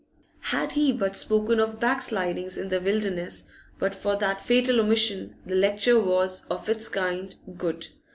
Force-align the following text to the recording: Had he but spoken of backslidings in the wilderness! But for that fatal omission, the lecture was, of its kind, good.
Had 0.45 0.71
he 0.71 0.91
but 0.91 1.15
spoken 1.15 1.59
of 1.59 1.79
backslidings 1.79 2.57
in 2.57 2.69
the 2.69 2.81
wilderness! 2.81 3.43
But 3.77 3.93
for 3.93 4.15
that 4.15 4.41
fatal 4.41 4.79
omission, 4.79 5.35
the 5.45 5.53
lecture 5.53 5.99
was, 5.99 6.43
of 6.49 6.67
its 6.67 6.89
kind, 6.89 7.35
good. 7.55 7.87